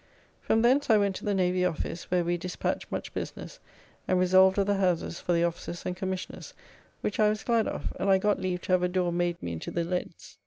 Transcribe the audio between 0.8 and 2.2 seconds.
I went to the Navy office,